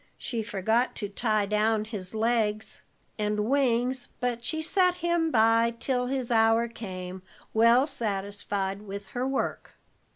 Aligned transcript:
She 0.17 0.41
forgot 0.41 0.95
to 0.95 1.09
tie 1.09 1.45
down 1.45 1.85
his 1.85 2.15
legs 2.15 2.81
and 3.19 3.41
wings, 3.41 4.09
but 4.19 4.43
she 4.43 4.59
set 4.63 4.95
him 4.95 5.29
by 5.29 5.75
till 5.79 6.07
his 6.07 6.31
hour 6.31 6.67
came, 6.67 7.21
well 7.53 7.85
satisfied 7.85 8.81
with 8.81 9.09
her 9.09 9.27
work. 9.27 9.75